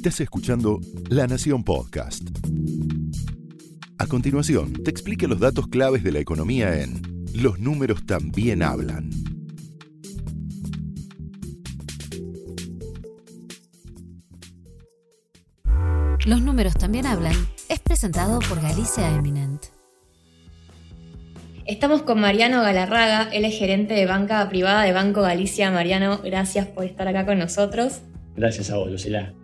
[0.00, 2.22] Estás escuchando La Nación Podcast.
[3.98, 7.02] A continuación, te explica los datos claves de la economía en
[7.34, 9.10] Los números también hablan.
[16.24, 17.36] Los números también hablan
[17.68, 19.66] es presentado por Galicia Eminent.
[21.66, 25.70] Estamos con Mariano Galarraga, él es gerente de banca privada de Banco Galicia.
[25.70, 28.00] Mariano, gracias por estar acá con nosotros.
[28.34, 29.34] Gracias a vos, Lucila.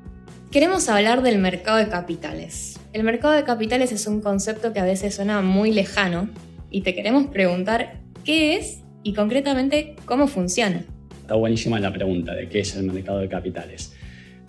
[0.51, 2.79] Queremos hablar del mercado de capitales.
[2.93, 6.30] El mercado de capitales es un concepto que a veces suena muy lejano
[6.70, 10.84] y te queremos preguntar qué es y concretamente cómo funciona.
[11.20, 13.95] Está buenísima la pregunta de qué es el mercado de capitales.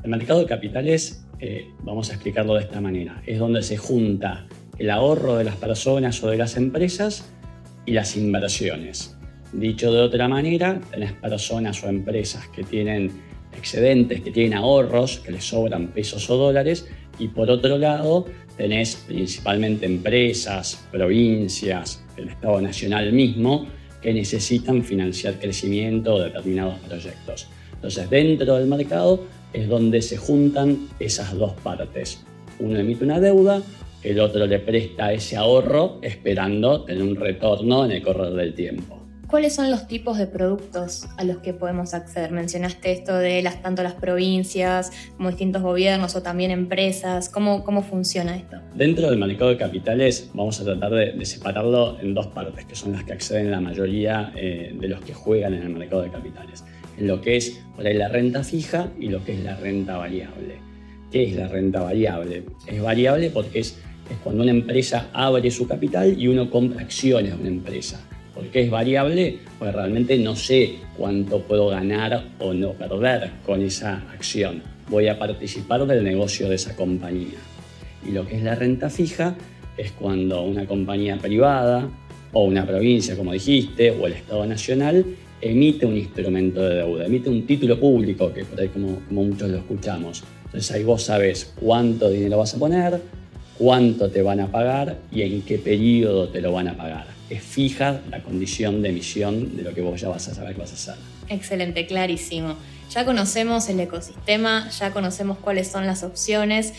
[0.03, 4.47] El mercado de capitales, eh, vamos a explicarlo de esta manera, es donde se junta
[4.77, 7.33] el ahorro de las personas o de las empresas
[7.87, 9.17] y las inversiones.
[9.51, 13.11] Dicho de otra manera, tenés personas o empresas que tienen
[13.57, 16.87] excedentes, que tienen ahorros, que les sobran pesos o dólares,
[17.19, 18.25] y por otro lado
[18.55, 23.67] tenés principalmente empresas, provincias, el Estado Nacional mismo,
[24.01, 27.47] que necesitan financiar crecimiento o determinados proyectos.
[27.73, 29.23] Entonces, dentro del mercado
[29.53, 32.23] es donde se juntan esas dos partes.
[32.59, 33.61] Uno emite una deuda,
[34.03, 38.96] el otro le presta ese ahorro esperando tener un retorno en el correr del tiempo.
[39.27, 42.31] ¿Cuáles son los tipos de productos a los que podemos acceder?
[42.31, 47.27] Mencionaste esto de las, tanto las provincias como distintos gobiernos o también empresas.
[47.27, 48.55] ¿Cómo, cómo funciona esto?
[48.73, 52.93] Dentro del mercado de capitales vamos a tratar de, separarlo en dos partes, que son
[52.93, 56.63] las que acceden la mayoría eh, de los que juegan en el mercado de capitales.
[56.97, 60.55] En lo que es la renta fija y lo que es la renta variable.
[61.11, 62.45] ¿Qué es la renta variable?
[62.65, 63.77] Es variable porque es
[64.09, 67.99] es cuando una empresa abre su capital y uno compra acciones de una empresa.
[68.37, 69.39] ¿Por qué es variable?
[69.57, 74.61] Pues realmente no sé cuánto puedo ganar o no perder con esa acción.
[74.89, 77.39] Voy a participar del negocio de esa compañía.
[78.07, 79.35] Y lo que es la renta fija
[79.75, 81.89] es cuando una compañía privada
[82.31, 85.03] o una provincia, como dijiste, o el Estado Nacional
[85.41, 89.49] emite un instrumento de deuda, emite un título público, que por ahí como, como muchos
[89.49, 90.23] lo escuchamos.
[90.45, 93.01] Entonces ahí vos sabes cuánto dinero vas a poner,
[93.57, 97.16] cuánto te van a pagar y en qué periodo te lo van a pagar.
[97.29, 100.61] Es fija la condición de emisión de lo que vos ya vas a saber que
[100.61, 100.95] vas a hacer.
[101.29, 102.55] Excelente, clarísimo.
[102.89, 106.73] Ya conocemos el ecosistema, ya conocemos cuáles son las opciones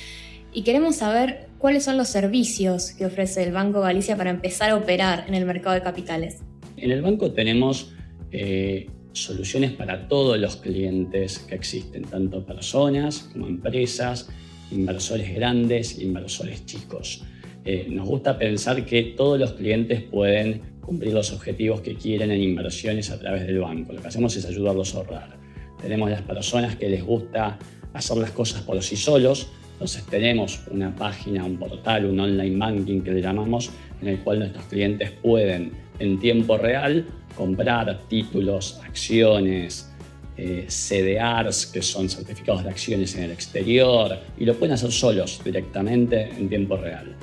[0.53, 4.76] y queremos saber cuáles son los servicios que ofrece el Banco Galicia para empezar a
[4.76, 6.38] operar en el mercado de capitales.
[6.76, 7.92] En el banco tenemos
[8.31, 14.28] eh, soluciones para todos los clientes que existen, tanto personas como empresas,
[14.70, 17.22] inversores grandes, inversores chicos.
[17.71, 22.41] Eh, nos gusta pensar que todos los clientes pueden cumplir los objetivos que quieren en
[22.41, 23.93] inversiones a través del banco.
[23.93, 25.37] Lo que hacemos es ayudarlos a ahorrar.
[25.83, 27.59] Tenemos las personas que les gusta
[27.93, 33.03] hacer las cosas por sí solos, entonces tenemos una página, un portal, un online banking
[33.03, 37.05] que le llamamos, en el cual nuestros clientes pueden en tiempo real
[37.37, 39.93] comprar títulos, acciones,
[40.39, 45.43] eh, CDRs, que son certificados de acciones en el exterior, y lo pueden hacer solos
[45.45, 47.15] directamente en tiempo real.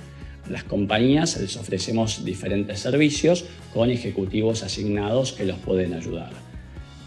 [0.50, 6.32] Las compañías les ofrecemos diferentes servicios con ejecutivos asignados que los pueden ayudar.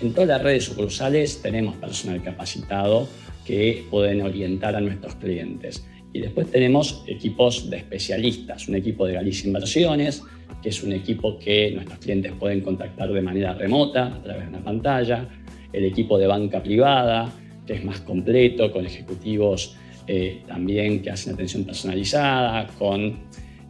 [0.00, 3.08] En todas las redes sucursales tenemos personal capacitado
[3.44, 5.86] que pueden orientar a nuestros clientes.
[6.12, 10.22] Y después tenemos equipos de especialistas, un equipo de Galicia Inversiones,
[10.62, 14.48] que es un equipo que nuestros clientes pueden contactar de manera remota a través de
[14.48, 15.28] una pantalla,
[15.72, 17.32] el equipo de banca privada,
[17.66, 19.76] que es más completo, con ejecutivos
[20.08, 23.16] eh, también que hacen atención personalizada, con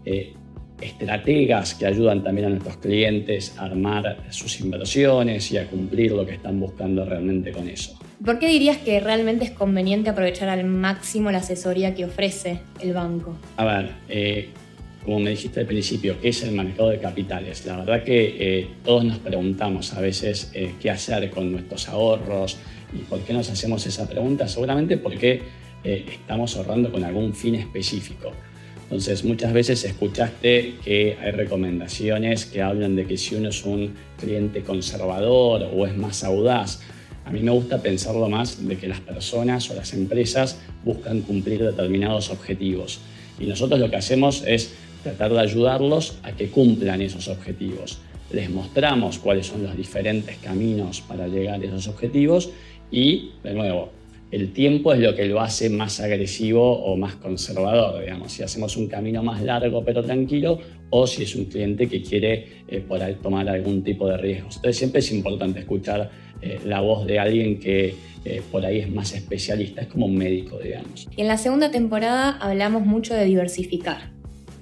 [0.05, 0.33] eh,
[0.81, 6.25] estrategas que ayudan también a nuestros clientes a armar sus inversiones y a cumplir lo
[6.25, 7.99] que están buscando realmente con eso.
[8.25, 12.93] ¿Por qué dirías que realmente es conveniente aprovechar al máximo la asesoría que ofrece el
[12.93, 13.37] banco?
[13.57, 14.49] A ver, eh,
[15.05, 17.65] como me dijiste al principio, ¿qué es el mercado de capitales?
[17.65, 22.59] La verdad que eh, todos nos preguntamos a veces eh, qué hacer con nuestros ahorros
[22.93, 24.49] y por qué nos hacemos esa pregunta.
[24.49, 25.43] Seguramente porque
[25.85, 28.33] eh, estamos ahorrando con algún fin específico.
[28.85, 33.95] Entonces, muchas veces escuchaste que hay recomendaciones que hablan de que si uno es un
[34.19, 36.81] cliente conservador o es más audaz,
[37.27, 41.63] a mí me gusta pensarlo más de que las personas o las empresas buscan cumplir
[41.63, 43.01] determinados objetivos.
[43.39, 47.99] Y nosotros lo que hacemos es tratar de ayudarlos a que cumplan esos objetivos.
[48.33, 52.49] Les mostramos cuáles son los diferentes caminos para llegar a esos objetivos
[52.91, 53.93] y, de nuevo,
[54.31, 58.77] el tiempo es lo que lo hace más agresivo o más conservador, digamos, si hacemos
[58.77, 60.59] un camino más largo pero tranquilo
[60.91, 62.85] o si es un cliente que quiere eh,
[63.23, 64.57] tomar algún tipo de riesgos.
[64.57, 66.11] Entonces siempre es importante escuchar
[66.43, 67.95] eh, la voz de alguien que
[68.25, 71.09] eh, por ahí es más especialista, es como un médico, digamos.
[71.17, 74.11] Y en la segunda temporada hablamos mucho de diversificar.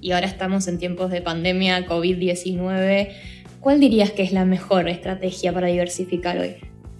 [0.00, 3.08] Y ahora estamos en tiempos de pandemia, COVID-19.
[3.60, 6.54] ¿Cuál dirías que es la mejor estrategia para diversificar hoy?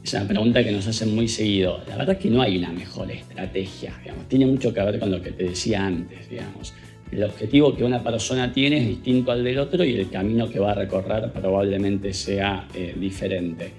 [0.07, 1.81] Es una pregunta que nos hacen muy seguido.
[1.89, 4.29] La verdad es que no hay una mejor estrategia, digamos.
[4.29, 6.75] Tiene mucho que ver con lo que te decía antes, digamos.
[7.11, 10.61] El objetivo que una persona tiene es distinto al del otro y el camino que
[10.61, 13.73] va a recorrer probablemente sea eh, diferente.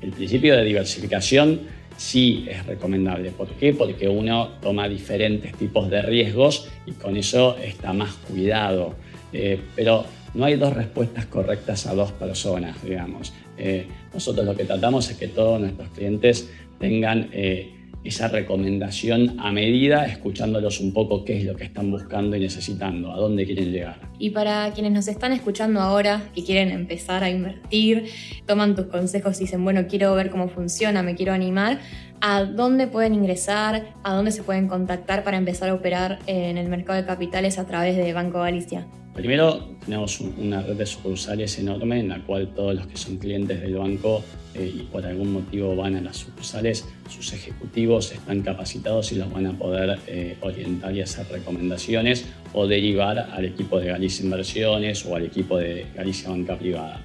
[0.00, 1.60] El principio de diversificación
[1.98, 3.30] sí es recomendable.
[3.32, 3.74] ¿Por qué?
[3.74, 8.94] Porque uno toma diferentes tipos de riesgos y con eso está más cuidado.
[9.34, 13.34] Eh, pero no hay dos respuestas correctas a dos personas, digamos.
[13.58, 17.74] Eh, nosotros lo que tratamos es que todos nuestros clientes tengan eh,
[18.04, 23.12] esa recomendación a medida, escuchándolos un poco qué es lo que están buscando y necesitando,
[23.12, 24.00] a dónde quieren llegar.
[24.18, 28.06] Y para quienes nos están escuchando ahora, que quieren empezar a invertir,
[28.46, 31.80] toman tus consejos y dicen, bueno, quiero ver cómo funciona, me quiero animar,
[32.20, 33.94] ¿a dónde pueden ingresar?
[34.02, 37.66] ¿A dónde se pueden contactar para empezar a operar en el mercado de capitales a
[37.66, 38.86] través de Banco Galicia?
[39.14, 43.60] Primero, tenemos una red de sucursales enorme en la cual todos los que son clientes
[43.60, 44.22] del banco
[44.54, 49.32] eh, y por algún motivo van a las sucursales, sus ejecutivos están capacitados y los
[49.32, 55.04] van a poder eh, orientar y hacer recomendaciones o derivar al equipo de Galicia Inversiones
[55.04, 57.02] o al equipo de Galicia Banca Privada.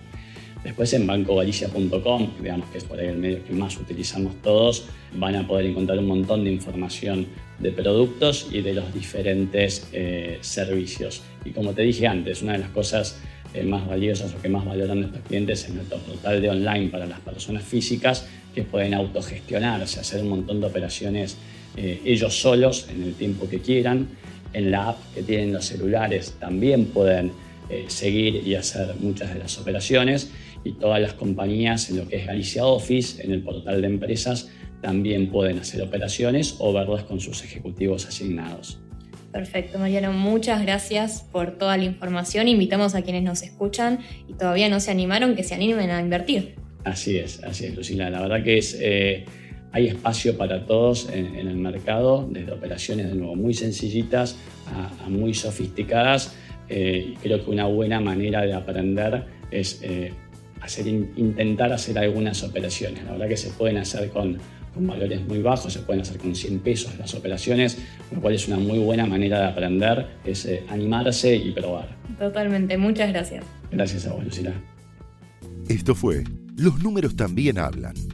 [0.63, 5.35] Después en bancogalicia.com, digamos que es por ahí el medio que más utilizamos todos, van
[5.35, 7.27] a poder encontrar un montón de información
[7.59, 11.21] de productos y de los diferentes eh, servicios.
[11.43, 13.19] Y como te dije antes, una de las cosas
[13.53, 17.05] eh, más valiosas o que más valoran nuestros clientes es nuestro portal de online para
[17.05, 18.25] las personas físicas
[18.55, 21.37] que pueden autogestionarse, hacer un montón de operaciones
[21.75, 24.07] eh, ellos solos en el tiempo que quieran.
[24.53, 27.31] En la app que tienen los celulares también pueden
[27.87, 30.29] seguir y hacer muchas de las operaciones
[30.63, 34.49] y todas las compañías en lo que es Galicia Office, en el portal de empresas,
[34.81, 38.79] también pueden hacer operaciones o verlas con sus ejecutivos asignados.
[39.31, 42.47] Perfecto, Mariano, muchas gracias por toda la información.
[42.47, 46.55] Invitamos a quienes nos escuchan y todavía no se animaron, que se animen a invertir.
[46.83, 48.11] Así es, así es, Lucila.
[48.11, 49.25] La verdad que es, eh,
[49.71, 54.37] hay espacio para todos en, el mercado, desde operaciones de nuevo muy sencillitas
[54.67, 56.35] a, muy sofisticadas.
[56.69, 60.13] Eh, creo que una buena manera de aprender es eh,
[60.63, 63.03] hacer, intentar hacer algunas operaciones.
[63.03, 64.37] La verdad que se pueden hacer con,
[64.73, 67.77] con valores muy bajos, se pueden hacer con 100 pesos las operaciones,
[68.11, 71.89] lo cual es una muy buena manera de aprender, es eh, animarse y probar.
[72.17, 73.43] Totalmente, muchas gracias.
[73.71, 74.53] Gracias a vos, Lucila.
[75.67, 76.23] Esto fue
[76.57, 77.95] Los números también hablan,